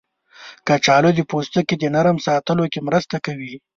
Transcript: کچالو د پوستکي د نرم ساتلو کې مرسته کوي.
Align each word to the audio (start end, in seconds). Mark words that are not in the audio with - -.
کچالو 0.67 1.09
د 1.15 1.19
پوستکي 1.29 1.75
د 1.79 1.83
نرم 1.95 2.17
ساتلو 2.27 2.65
کې 2.71 2.79
مرسته 2.87 3.15
کوي. 3.25 3.53